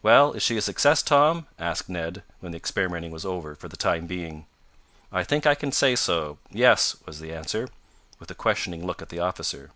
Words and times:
"Well, 0.00 0.32
is 0.32 0.42
she 0.42 0.56
a 0.56 0.62
success, 0.62 1.02
Tom?" 1.02 1.48
asked 1.58 1.90
Ned, 1.90 2.22
when 2.40 2.52
the 2.52 2.56
experimenting 2.56 3.10
was 3.10 3.26
over 3.26 3.54
for 3.54 3.68
the 3.68 3.76
time 3.76 4.06
being. 4.06 4.46
"I 5.12 5.22
think 5.22 5.44
I 5.46 5.54
can 5.54 5.70
say 5.70 5.94
so 5.96 6.38
yes," 6.50 6.96
was 7.04 7.20
the 7.20 7.34
answer, 7.34 7.68
with 8.18 8.30
a 8.30 8.34
questioning 8.34 8.86
look 8.86 9.02
at 9.02 9.10
the 9.10 9.20
officer. 9.20 9.72